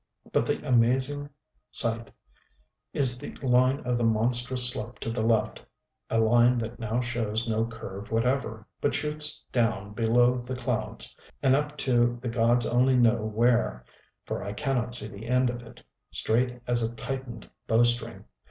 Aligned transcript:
But 0.31 0.47
the 0.47 0.67
amazing 0.67 1.29
sight 1.69 2.09
is 2.91 3.19
the 3.19 3.35
line 3.45 3.81
of 3.81 3.99
the 3.99 4.03
monstrous 4.03 4.67
slope 4.67 4.97
to 4.97 5.11
the 5.11 5.21
left, 5.21 5.63
a 6.09 6.19
line 6.19 6.57
that 6.57 6.79
now 6.79 7.01
shows 7.01 7.47
no 7.47 7.67
curve 7.67 8.09
whatever, 8.09 8.65
but 8.81 8.95
shoots 8.95 9.45
down 9.51 9.93
below 9.93 10.39
the 10.41 10.55
clouds, 10.55 11.15
and 11.43 11.55
up 11.55 11.77
to 11.85 12.17
the 12.19 12.29
gods 12.29 12.65
only 12.65 12.95
know 12.95 13.17
where 13.23 13.85
(for 14.25 14.43
I 14.43 14.53
cannot 14.53 14.95
see 14.95 15.07
the 15.07 15.27
end 15.27 15.51
of 15.51 15.61
it), 15.61 15.83
straight 16.09 16.59
as 16.65 16.81
a 16.81 16.95
tightened 16.95 17.51
bowstring. 17.67 18.25